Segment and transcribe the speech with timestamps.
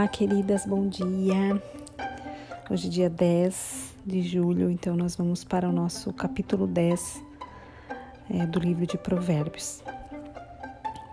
[0.00, 1.62] Olá, queridas, bom dia.
[2.70, 7.22] Hoje é dia 10 de julho, então nós vamos para o nosso capítulo 10
[8.30, 9.82] é, do livro de Provérbios.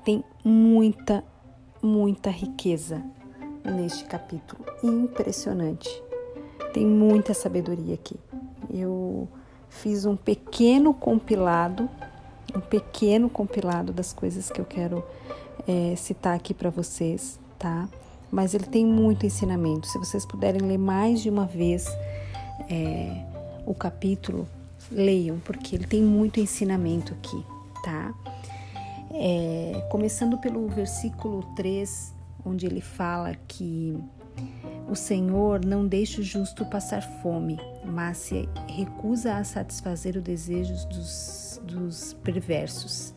[0.05, 1.21] Tem muita,
[1.83, 3.04] muita riqueza
[3.65, 5.89] neste capítulo, impressionante.
[6.71, 8.15] Tem muita sabedoria aqui.
[8.69, 9.27] Eu
[9.67, 11.89] fiz um pequeno compilado,
[12.55, 15.04] um pequeno compilado das coisas que eu quero
[15.68, 17.89] é, citar aqui para vocês, tá?
[18.31, 19.87] Mas ele tem muito ensinamento.
[19.87, 21.87] Se vocês puderem ler mais de uma vez
[22.69, 23.23] é,
[23.65, 24.47] o capítulo,
[24.91, 27.45] leiam, porque ele tem muito ensinamento aqui,
[27.83, 28.13] tá?
[29.11, 32.13] É, começando pelo versículo 3,
[32.45, 33.97] onde ele fala que
[34.89, 40.85] o Senhor não deixa o justo passar fome, mas se recusa a satisfazer os desejos
[40.85, 43.13] dos, dos perversos.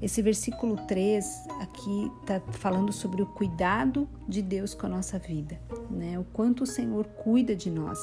[0.00, 5.58] Esse versículo 3 aqui está falando sobre o cuidado de Deus com a nossa vida,
[5.90, 6.18] né?
[6.18, 7.98] O quanto o Senhor cuida de nós.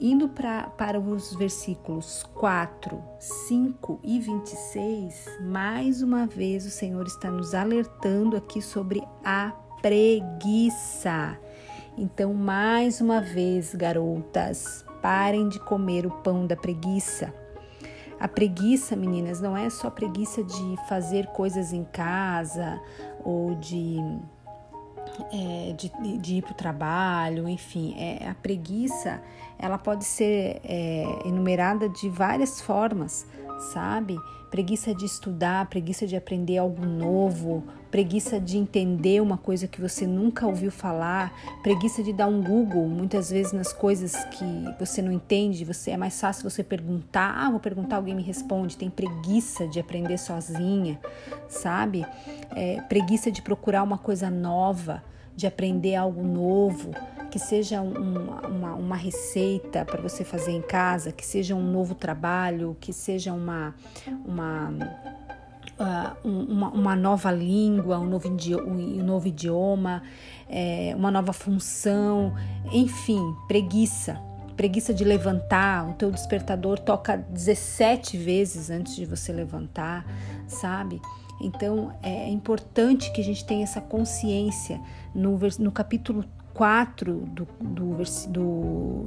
[0.00, 7.30] Indo pra, para os versículos 4, 5 e 26, mais uma vez o Senhor está
[7.30, 11.38] nos alertando aqui sobre a preguiça.
[11.96, 17.32] Então, mais uma vez, garotas, parem de comer o pão da preguiça.
[18.22, 22.80] A preguiça, meninas, não é só preguiça de fazer coisas em casa
[23.24, 23.96] ou de,
[25.32, 27.96] é, de, de, ir para o trabalho, enfim.
[27.98, 29.20] É, a preguiça
[29.58, 33.26] ela pode ser é, enumerada de várias formas,
[33.72, 34.16] sabe?
[34.52, 40.06] Preguiça de estudar, preguiça de aprender algo novo, preguiça de entender uma coisa que você
[40.06, 41.30] nunca ouviu falar,
[41.62, 44.44] preguiça de dar um Google, muitas vezes nas coisas que
[44.80, 48.78] você não entende, você é mais fácil você perguntar, ah, vou perguntar, alguém me responde,
[48.78, 50.98] tem preguiça de aprender sozinha,
[51.50, 52.06] sabe?
[52.56, 55.04] É, preguiça de procurar uma coisa nova,
[55.36, 56.92] de aprender algo novo,
[57.30, 57.92] que seja um,
[58.46, 63.34] uma, uma receita para você fazer em casa, que seja um novo trabalho, que seja
[63.34, 63.74] uma,
[64.24, 64.72] uma
[65.82, 70.02] uh, uma, uma, nova língua, um novo, um novo idioma,
[70.48, 72.34] é, uma nova função,
[72.72, 74.20] enfim, preguiça.
[74.56, 80.04] Preguiça de levantar, o teu despertador toca 17 vezes antes de você levantar,
[80.46, 81.00] sabe?
[81.40, 84.80] Então é importante que a gente tenha essa consciência.
[85.14, 87.96] No, no capítulo 4 do, do,
[88.28, 88.40] do,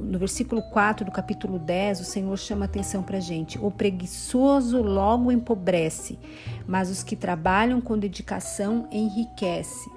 [0.04, 3.58] no versículo 4 do capítulo 10, o Senhor chama atenção para a gente.
[3.58, 6.18] O preguiçoso logo empobrece,
[6.66, 9.88] mas os que trabalham com dedicação enriquece.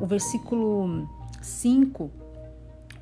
[0.00, 1.08] O versículo
[1.40, 2.10] 5,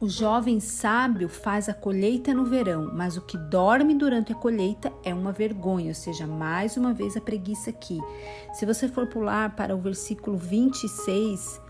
[0.01, 4.91] o jovem sábio faz a colheita no verão, mas o que dorme durante a colheita
[5.05, 7.99] é uma vergonha, ou seja, mais uma vez a preguiça aqui.
[8.55, 11.61] Se você for pular para o versículo 26,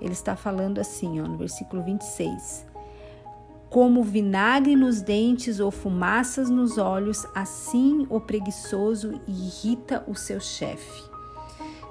[0.00, 2.66] ele está falando assim, ó, no versículo 26.
[3.70, 11.02] Como vinagre nos dentes ou fumaças nos olhos, assim o preguiçoso irrita o seu chefe.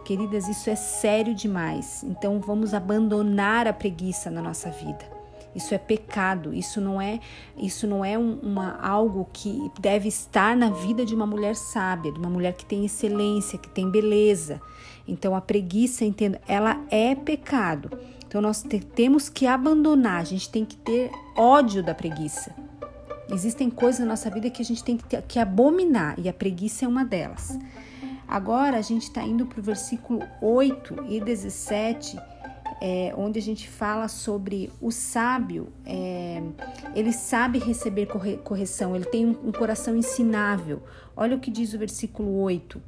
[0.06, 2.04] Queridas, isso é sério demais.
[2.04, 5.15] Então vamos abandonar a preguiça na nossa vida.
[5.56, 7.20] Isso é pecado, isso não é,
[7.58, 12.12] isso não é um, uma algo que deve estar na vida de uma mulher sábia,
[12.12, 14.62] de uma mulher que tem excelência, que tem beleza.
[15.08, 17.98] Então a preguiça, entendo, ela é pecado.
[18.28, 22.54] Então nós te, temos que abandonar, a gente tem que ter ódio da preguiça.
[23.32, 26.84] Existem coisas na nossa vida que a gente tem que, que abominar e a preguiça
[26.84, 27.58] é uma delas.
[28.28, 32.18] Agora a gente está indo para o versículo 8 e 17
[32.82, 36.42] é, onde a gente fala sobre o sábio, é,
[36.94, 40.84] ele sabe receber corre, correção, ele tem um, um coração ensinável.
[41.16, 42.82] Olha o que diz o versículo 8.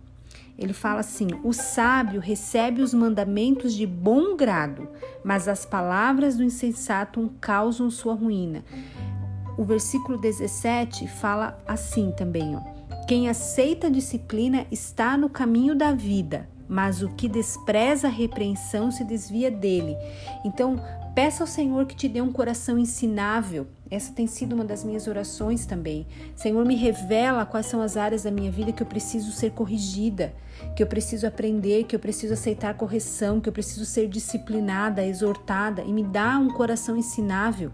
[0.58, 4.90] Ele fala assim: O sábio recebe os mandamentos de bom grado,
[5.24, 8.64] mas as palavras do insensato causam sua ruína.
[9.58, 12.62] O versículo 17 fala assim também: ó,
[13.08, 18.92] Quem aceita a disciplina está no caminho da vida, mas o que despreza a repreensão
[18.92, 19.96] se desvia dele.
[20.44, 20.82] Então,
[21.16, 23.68] peça ao Senhor que te dê um coração ensinável.
[23.90, 26.06] Essa tem sido uma das minhas orações também.
[26.36, 30.34] Senhor, me revela quais são as áreas da minha vida que eu preciso ser corrigida,
[30.76, 35.82] que eu preciso aprender, que eu preciso aceitar correção, que eu preciso ser disciplinada, exortada
[35.82, 37.72] e me dá um coração ensinável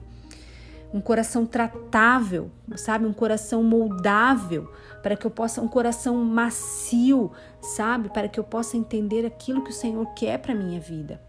[0.93, 3.05] um coração tratável, sabe?
[3.05, 8.09] Um coração moldável, para que eu possa, um coração macio, sabe?
[8.09, 11.19] Para que eu possa entender aquilo que o Senhor quer para minha vida.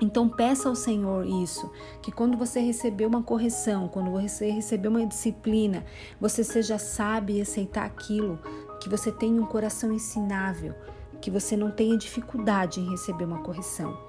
[0.00, 1.70] Então peça ao Senhor isso,
[2.02, 5.84] que quando você receber uma correção, quando você receber uma disciplina,
[6.20, 8.38] você seja sábio e aceitar aquilo,
[8.80, 10.74] que você tenha um coração ensinável,
[11.20, 14.07] que você não tenha dificuldade em receber uma correção.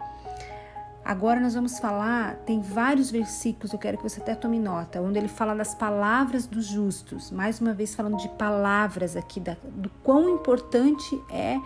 [1.09, 5.17] Agora nós vamos falar, tem vários versículos, eu quero que você até tome nota, onde
[5.17, 7.31] ele fala das palavras dos justos.
[7.31, 11.57] Mais uma vez falando de palavras aqui, da, do quão importante é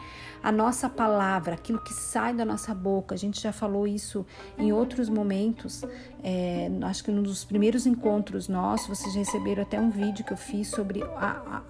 [0.41, 3.15] a nossa palavra, aquilo que sai da nossa boca.
[3.15, 4.25] A gente já falou isso
[4.57, 5.83] em outros momentos.
[6.23, 10.37] É, acho que num dos primeiros encontros nossos, vocês receberam até um vídeo que eu
[10.37, 11.61] fiz sobre a,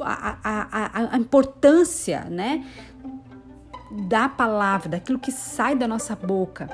[0.00, 2.64] a, a, a importância, né?
[3.94, 6.68] Da palavra, daquilo que sai da nossa boca.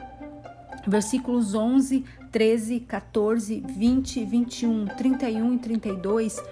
[0.87, 6.43] Versículos 11, 13, 14, 20, 21, 31 e 32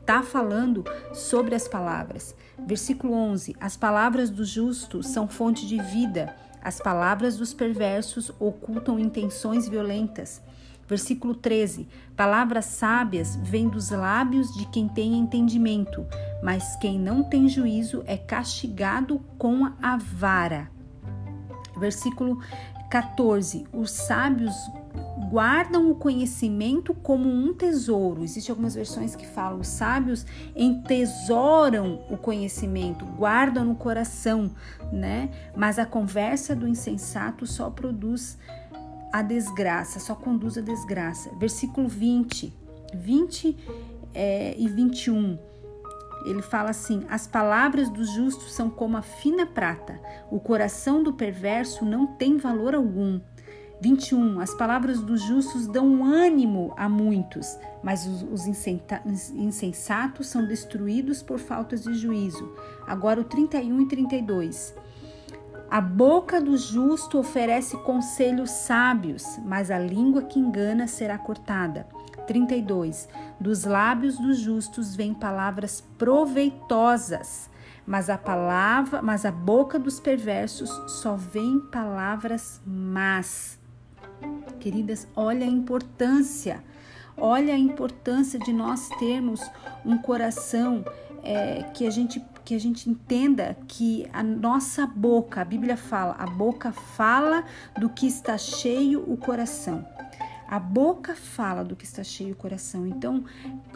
[0.00, 2.34] está falando sobre as palavras.
[2.66, 8.98] Versículo 11: As palavras do justo são fonte de vida, as palavras dos perversos ocultam
[8.98, 10.40] intenções violentas.
[10.86, 16.06] Versículo 13: Palavras sábias vêm dos lábios de quem tem entendimento,
[16.42, 20.70] mas quem não tem juízo é castigado com a vara.
[21.76, 22.38] Versículo
[22.90, 24.54] 14: Os sábios
[25.30, 28.22] guardam o conhecimento como um tesouro.
[28.22, 34.50] Existem algumas versões que falam: os sábios entesouram o conhecimento, guardam no coração,
[34.92, 35.30] né?
[35.56, 38.38] Mas a conversa do insensato só produz
[39.14, 41.30] a desgraça, só conduz a desgraça.
[41.36, 42.52] Versículo 20,
[42.92, 43.56] 20
[44.12, 45.38] é, e 21.
[46.26, 50.00] Ele fala assim: As palavras dos justos são como a fina prata,
[50.32, 53.20] o coração do perverso não tem valor algum.
[53.80, 54.40] 21.
[54.40, 58.46] As palavras dos justos dão ânimo a muitos, mas os, os
[59.36, 62.52] insensatos são destruídos por faltas de juízo.
[62.84, 64.74] Agora o 31 e 32.
[65.74, 71.88] A boca do justo oferece conselhos sábios, mas a língua que engana será cortada.
[72.28, 73.08] 32.
[73.40, 77.50] Dos lábios dos justos vêm palavras proveitosas,
[77.84, 83.58] mas a palavra, mas a boca dos perversos só vem palavras más.
[84.60, 86.62] Queridas, olha a importância.
[87.16, 89.40] Olha a importância de nós termos
[89.84, 90.84] um coração
[91.24, 96.14] é, que a gente que a gente entenda que a nossa boca, a Bíblia fala,
[96.18, 97.44] a boca fala
[97.78, 99.86] do que está cheio o coração.
[100.46, 102.86] A boca fala do que está cheio o coração.
[102.86, 103.24] Então,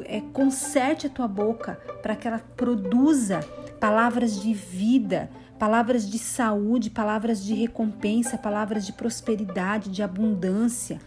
[0.05, 3.41] é, conserte a tua boca para que ela produza
[3.81, 11.01] palavras de vida, palavras de saúde, palavras de recompensa, palavras de prosperidade, de abundância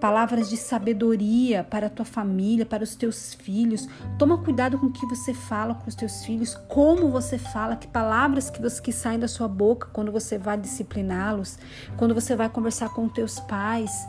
[0.00, 3.88] palavras de sabedoria para a tua família, para os teus filhos.
[4.18, 7.86] Toma cuidado com o que você fala com os teus filhos, como você fala, que
[7.86, 11.58] palavras que, você, que saem da sua boca quando você vai discipliná-los,
[11.96, 14.06] quando você vai conversar com os teus pais,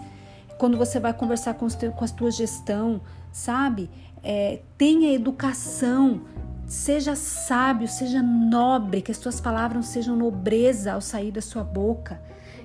[0.58, 3.02] quando você vai conversar com, os teus, com a tua gestão,
[3.32, 3.90] sabe?
[4.24, 6.22] É, tenha educação,
[6.66, 12.20] seja sábio, seja nobre, que as tuas palavras sejam nobreza ao sair da sua boca.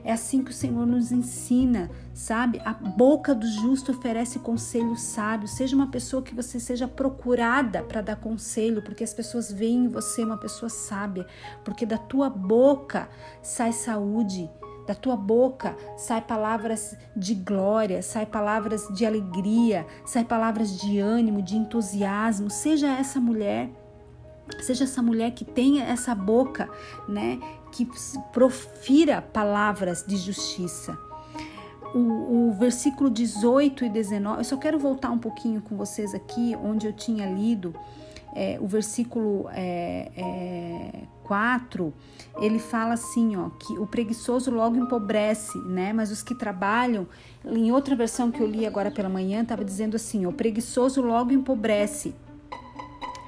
[0.04, 2.60] É assim que o Senhor nos ensina, sabe?
[2.64, 5.46] A boca do justo oferece conselho sábio.
[5.46, 9.88] Seja uma pessoa que você seja procurada para dar conselho, porque as pessoas veem em
[9.88, 11.26] você uma pessoa sábia,
[11.64, 13.08] porque da tua boca
[13.43, 14.50] sai saúde.
[14.87, 21.40] Da tua boca sai palavras de glória, sai palavras de alegria, sai palavras de ânimo,
[21.40, 22.50] de entusiasmo.
[22.50, 23.70] Seja essa mulher
[24.61, 26.69] Seja essa mulher que tenha essa boca,
[27.09, 27.41] né,
[27.71, 27.89] que
[28.33, 30.99] profira palavras de justiça.
[31.94, 36.56] O, o, versículo 18 e 19, eu só quero voltar um pouquinho com vocês aqui,
[36.56, 37.75] onde eu tinha lido
[38.34, 41.93] é, o versículo é, é, 4,
[42.41, 45.93] ele fala assim, ó, que o preguiçoso logo empobrece, né?
[45.93, 47.06] Mas os que trabalham,
[47.44, 51.03] em outra versão que eu li agora pela manhã, estava dizendo assim, ó, o preguiçoso
[51.03, 52.15] logo empobrece,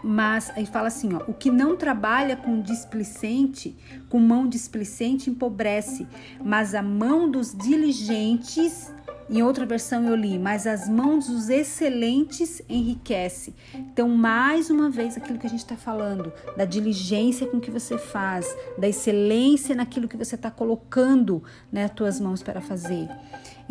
[0.04, 3.75] mas aí fala assim, ó, o que não trabalha com displicente,
[4.11, 6.06] com mão displicente empobrece,
[6.44, 8.92] mas a mão dos diligentes,
[9.30, 13.54] em outra versão eu li, mas as mãos dos excelentes enriquece.
[13.75, 17.96] Então, mais uma vez, aquilo que a gente está falando, da diligência com que você
[17.96, 21.42] faz, da excelência naquilo que você está colocando
[21.73, 23.08] né, as tuas mãos para fazer.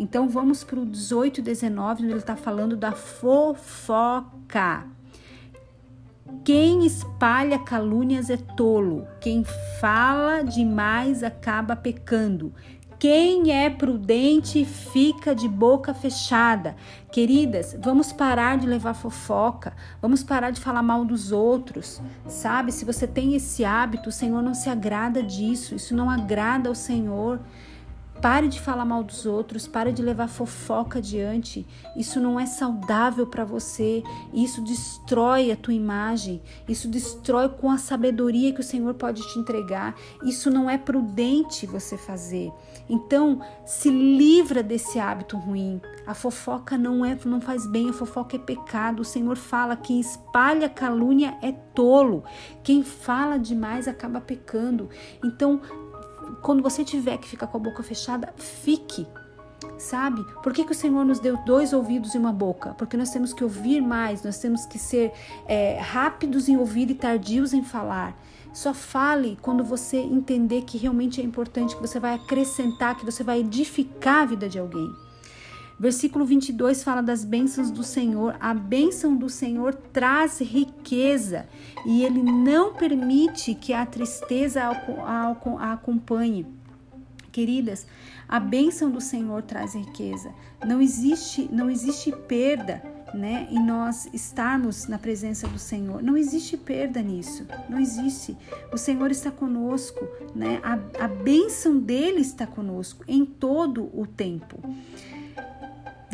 [0.00, 4.84] Então, vamos para o 18 e 19, onde ele está falando da fofoca.
[6.44, 9.44] Quem espalha calúnias é tolo, quem
[9.80, 12.52] fala demais acaba pecando.
[12.98, 16.74] Quem é prudente fica de boca fechada.
[17.12, 22.72] Queridas, vamos parar de levar fofoca, vamos parar de falar mal dos outros, sabe?
[22.72, 26.74] Se você tem esse hábito, o Senhor não se agrada disso, isso não agrada ao
[26.74, 27.40] Senhor.
[28.24, 31.66] Pare de falar mal dos outros, pare de levar fofoca adiante.
[31.94, 34.02] Isso não é saudável para você.
[34.32, 36.40] Isso destrói a tua imagem.
[36.66, 39.94] Isso destrói com a sabedoria que o Senhor pode te entregar.
[40.22, 42.50] Isso não é prudente você fazer.
[42.88, 45.78] Então, se livra desse hábito ruim.
[46.06, 49.00] A fofoca não é, não faz bem, a fofoca é pecado.
[49.00, 52.24] O Senhor fala que espalha calúnia é tolo.
[52.62, 54.88] Quem fala demais acaba pecando.
[55.22, 55.60] Então,
[56.42, 59.06] quando você tiver que ficar com a boca fechada, fique.
[59.78, 60.22] Sabe?
[60.42, 62.74] Por que, que o Senhor nos deu dois ouvidos e uma boca?
[62.74, 65.12] Porque nós temos que ouvir mais, nós temos que ser
[65.46, 68.14] é, rápidos em ouvir e tardios em falar.
[68.52, 73.24] Só fale quando você entender que realmente é importante, que você vai acrescentar, que você
[73.24, 75.03] vai edificar a vida de alguém.
[75.78, 78.36] Versículo 22 fala das bênçãos do Senhor.
[78.40, 81.46] A bênção do Senhor traz riqueza
[81.84, 86.46] e ele não permite que a tristeza a acompanhe.
[87.32, 87.84] Queridas,
[88.28, 90.32] a bênção do Senhor traz riqueza.
[90.64, 92.80] Não existe, não existe perda,
[93.12, 93.48] né?
[93.50, 96.00] E nós estarmos na presença do Senhor.
[96.00, 97.44] Não existe perda nisso.
[97.68, 98.36] Não existe.
[98.72, 100.60] O Senhor está conosco, né?
[100.62, 104.56] A, a bênção dele está conosco em todo o tempo.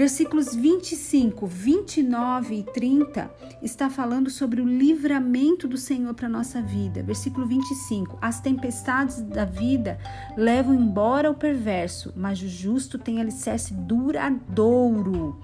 [0.00, 3.30] Versículos 25, 29 e 30
[3.60, 7.02] está falando sobre o livramento do Senhor para a nossa vida.
[7.02, 9.98] Versículo 25: As tempestades da vida
[10.38, 15.38] levam embora o perverso, mas o justo tem alicerce duradouro.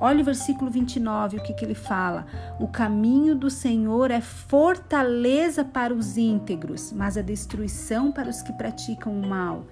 [0.00, 2.26] Olha o versículo 29, o que, que ele fala?
[2.58, 8.52] O caminho do Senhor é fortaleza para os íntegros, mas a destruição para os que
[8.54, 9.64] praticam o mal.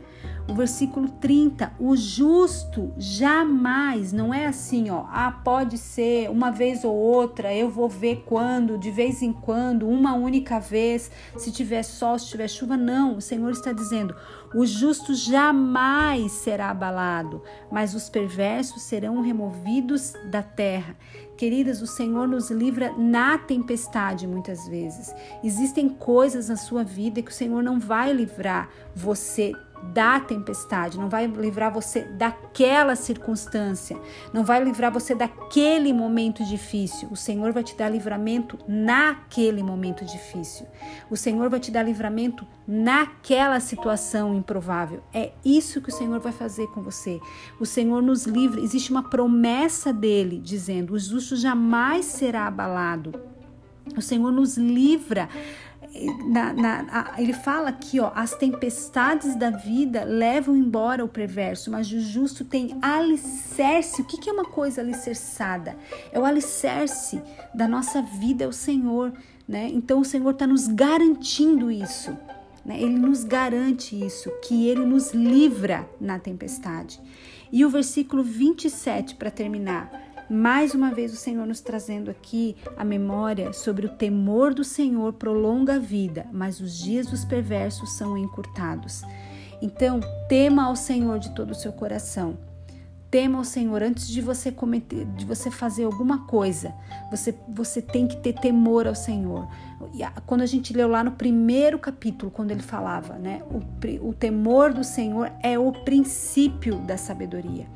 [0.49, 6.85] O versículo 30, o justo jamais, não é assim, ó, ah, pode ser uma vez
[6.85, 11.85] ou outra, eu vou ver quando, de vez em quando, uma única vez, se tiver
[11.85, 13.17] sol, se tiver chuva, não.
[13.17, 14.15] O Senhor está dizendo:
[14.55, 20.97] o justo jamais será abalado, mas os perversos serão removidos da terra.
[21.37, 25.15] Queridas, o Senhor nos livra na tempestade muitas vezes.
[25.43, 29.53] Existem coisas na sua vida que o Senhor não vai livrar você
[29.83, 33.99] da tempestade, não vai livrar você daquela circunstância,
[34.33, 37.09] não vai livrar você daquele momento difícil.
[37.11, 40.67] O Senhor vai te dar livramento naquele momento difícil.
[41.11, 45.03] O Senhor vai te dar livramento naquela situação improvável.
[45.13, 47.21] É isso que o Senhor vai fazer com você.
[47.59, 53.13] O Senhor nos livra, existe uma promessa dele dizendo: o justo jamais será abalado.
[53.97, 55.29] O Senhor nos livra
[56.27, 61.71] na, na, a, ele fala aqui, ó, as tempestades da vida levam embora o perverso,
[61.71, 64.01] mas o justo tem alicerce.
[64.01, 65.77] O que, que é uma coisa alicerçada?
[66.11, 67.21] É o alicerce
[67.55, 69.13] da nossa vida, é o Senhor,
[69.47, 69.69] né?
[69.73, 72.17] Então o Senhor está nos garantindo isso.
[72.65, 72.81] Né?
[72.81, 77.01] Ele nos garante isso, que ele nos livra na tempestade.
[77.51, 79.91] E o versículo 27, para terminar,
[80.33, 85.13] mais uma vez o Senhor nos trazendo aqui a memória sobre o temor do Senhor
[85.13, 89.03] prolonga a vida, mas os dias dos perversos são encurtados.
[89.61, 92.39] Então, tema ao Senhor de todo o seu coração.
[93.11, 96.75] Tema ao Senhor antes de você cometer, de você fazer alguma coisa.
[97.11, 99.47] Você, você tem que ter temor ao Senhor.
[100.25, 104.73] Quando a gente leu lá no primeiro capítulo, quando ele falava, né, o, o temor
[104.73, 107.67] do Senhor é o princípio da sabedoria.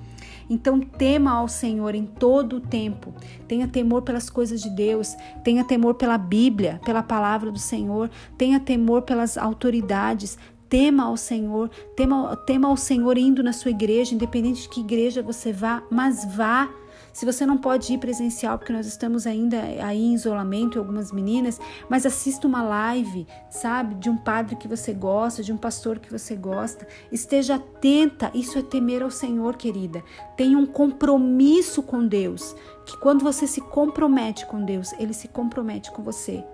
[0.49, 3.13] Então tema ao Senhor em todo o tempo.
[3.49, 8.61] Tenha temor pelas coisas de Deus, tenha temor pela Bíblia, pela palavra do Senhor, tenha
[8.61, 10.39] temor pelas autoridades,
[10.69, 15.23] tema ao Senhor, tema, tema ao Senhor indo na sua igreja, independente de que igreja
[15.23, 16.69] você vá, mas vá
[17.17, 21.59] se você não pode ir presencial, porque nós estamos ainda aí em isolamento, algumas meninas,
[21.89, 26.13] mas assista uma live, sabe, de um padre que você gosta, de um pastor que
[26.13, 26.87] você gosta.
[27.11, 30.05] Esteja atenta, isso é temer ao Senhor, querida.
[30.37, 32.55] Tenha um compromisso com Deus,
[32.85, 36.45] que quando você se compromete com Deus, ele se compromete com você.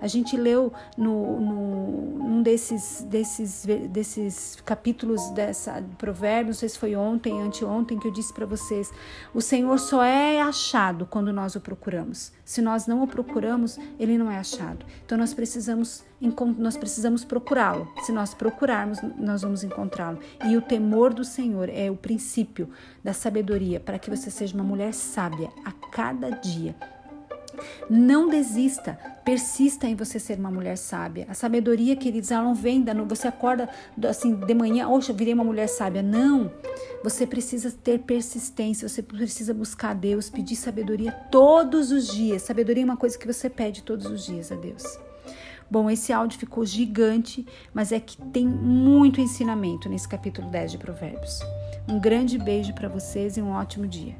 [0.00, 2.17] A gente leu no, no,
[2.48, 8.32] desses, desses, desses capítulos dessa Provérbios, não sei se foi ontem, anteontem, que eu disse
[8.32, 8.90] para vocês:
[9.34, 12.32] o Senhor só é achado quando nós o procuramos.
[12.46, 14.86] Se nós não o procuramos, ele não é achado.
[15.04, 16.02] Então nós precisamos
[16.56, 17.86] nós precisamos procurá-lo.
[18.02, 20.18] Se nós procurarmos, nós vamos encontrá-lo.
[20.46, 22.70] E o temor do Senhor é o princípio
[23.04, 26.74] da sabedoria para que você seja uma mulher sábia a cada dia
[27.88, 31.26] não desista, persista em você ser uma mulher sábia.
[31.28, 33.68] A sabedoria, queridos, ela não vem da você acorda
[34.08, 36.02] assim de manhã, eu virei uma mulher sábia.
[36.02, 36.50] Não.
[37.02, 42.42] Você precisa ter persistência, você precisa buscar a Deus, pedir sabedoria todos os dias.
[42.42, 44.98] Sabedoria é uma coisa que você pede todos os dias a Deus.
[45.70, 50.78] Bom, esse áudio ficou gigante, mas é que tem muito ensinamento nesse capítulo 10 de
[50.78, 51.40] Provérbios.
[51.86, 54.16] Um grande beijo para vocês e um ótimo dia.